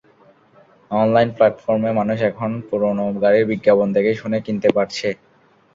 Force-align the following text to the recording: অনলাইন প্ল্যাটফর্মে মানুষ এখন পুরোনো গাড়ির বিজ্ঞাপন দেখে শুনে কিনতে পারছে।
অনলাইন 0.91 1.29
প্ল্যাটফর্মে 1.35 1.91
মানুষ 1.99 2.17
এখন 2.29 2.51
পুরোনো 2.67 3.05
গাড়ির 3.23 3.45
বিজ্ঞাপন 3.51 3.87
দেখে 3.95 4.13
শুনে 4.21 4.37
কিনতে 4.45 4.69
পারছে। 4.77 5.07